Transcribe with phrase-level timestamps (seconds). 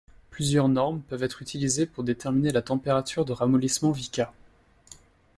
[0.31, 4.33] Plusieurs normes peuvent être utilisées pour déterminer la température de ramollissement Vicat.